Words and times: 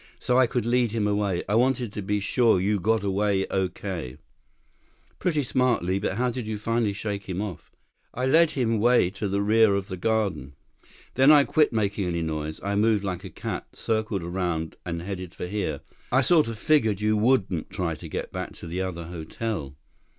"So 0.17 0.35
I 0.35 0.47
could 0.47 0.65
lead 0.65 0.93
him 0.93 1.05
away. 1.07 1.43
I 1.47 1.53
wanted 1.53 1.93
to 1.93 2.01
be 2.01 2.19
sure 2.19 2.59
you 2.59 2.79
got 2.79 3.03
away 3.03 3.45
okay." 3.51 4.17
"Pretty 5.19 5.43
smart, 5.43 5.83
Li. 5.83 5.99
But 5.99 6.17
how 6.17 6.31
did 6.31 6.47
you 6.47 6.57
finally 6.57 6.91
shake 6.91 7.25
him 7.29 7.39
off?" 7.39 7.69
"I 8.11 8.25
led 8.25 8.49
him 8.57 8.79
way 8.79 9.11
to 9.11 9.27
the 9.29 9.43
rear 9.43 9.75
of 9.75 9.89
the 9.89 9.97
garden. 9.97 10.55
Then 11.13 11.31
I 11.31 11.43
quit 11.43 11.71
making 11.71 12.05
any 12.07 12.23
noise. 12.23 12.59
I 12.63 12.75
moved 12.75 13.03
like 13.03 13.23
a 13.23 13.29
cat, 13.29 13.67
circled 13.75 14.23
around, 14.23 14.75
and 14.87 15.03
headed 15.03 15.35
for 15.35 15.45
here. 15.45 15.81
I 16.11 16.21
sort 16.21 16.47
of 16.47 16.57
figured 16.57 16.99
you 16.99 17.15
wouldn't 17.15 17.69
try 17.69 17.93
to 17.93 18.09
get 18.09 18.31
back 18.31 18.53
to 18.53 18.65
the 18.65 18.81
other 18.81 19.03
hotel." 19.03 19.75